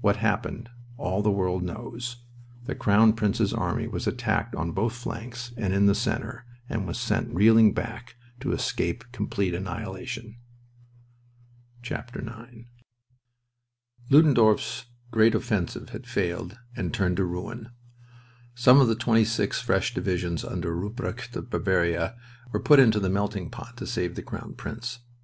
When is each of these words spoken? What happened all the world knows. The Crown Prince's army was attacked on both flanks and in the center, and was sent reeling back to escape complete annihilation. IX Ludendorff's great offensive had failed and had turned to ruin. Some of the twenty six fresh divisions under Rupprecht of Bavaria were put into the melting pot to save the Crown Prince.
What 0.00 0.16
happened 0.16 0.68
all 0.96 1.22
the 1.22 1.30
world 1.30 1.62
knows. 1.62 2.24
The 2.64 2.74
Crown 2.74 3.12
Prince's 3.12 3.52
army 3.54 3.86
was 3.86 4.08
attacked 4.08 4.56
on 4.56 4.72
both 4.72 4.92
flanks 4.92 5.52
and 5.56 5.72
in 5.72 5.86
the 5.86 5.94
center, 5.94 6.44
and 6.68 6.88
was 6.88 6.98
sent 6.98 7.32
reeling 7.32 7.72
back 7.72 8.16
to 8.40 8.50
escape 8.50 9.04
complete 9.12 9.54
annihilation. 9.54 10.38
IX 11.88 12.02
Ludendorff's 14.10 14.86
great 15.12 15.36
offensive 15.36 15.90
had 15.90 16.04
failed 16.04 16.58
and 16.74 16.86
had 16.86 16.94
turned 16.94 17.18
to 17.18 17.24
ruin. 17.24 17.70
Some 18.56 18.80
of 18.80 18.88
the 18.88 18.96
twenty 18.96 19.24
six 19.24 19.60
fresh 19.60 19.94
divisions 19.94 20.44
under 20.44 20.74
Rupprecht 20.74 21.36
of 21.36 21.48
Bavaria 21.48 22.16
were 22.50 22.58
put 22.58 22.80
into 22.80 22.98
the 22.98 23.08
melting 23.08 23.50
pot 23.50 23.76
to 23.76 23.86
save 23.86 24.16
the 24.16 24.22
Crown 24.22 24.54
Prince. 24.56 24.98